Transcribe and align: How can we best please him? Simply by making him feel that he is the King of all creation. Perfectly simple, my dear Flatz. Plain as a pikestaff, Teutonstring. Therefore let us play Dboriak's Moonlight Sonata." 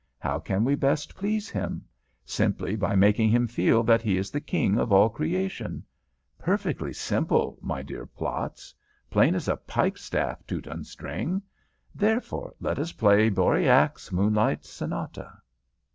How 0.17 0.39
can 0.39 0.63
we 0.65 0.73
best 0.73 1.13
please 1.15 1.47
him? 1.47 1.83
Simply 2.25 2.75
by 2.75 2.95
making 2.95 3.29
him 3.29 3.45
feel 3.47 3.83
that 3.83 4.01
he 4.01 4.17
is 4.17 4.31
the 4.31 4.41
King 4.41 4.79
of 4.79 4.91
all 4.91 5.09
creation. 5.09 5.83
Perfectly 6.39 6.91
simple, 6.91 7.59
my 7.61 7.83
dear 7.83 8.07
Flatz. 8.07 8.73
Plain 9.11 9.35
as 9.35 9.47
a 9.47 9.57
pikestaff, 9.57 10.43
Teutonstring. 10.47 11.43
Therefore 11.93 12.55
let 12.59 12.79
us 12.79 12.93
play 12.93 13.29
Dboriak's 13.29 14.11
Moonlight 14.11 14.65
Sonata." 14.65 15.33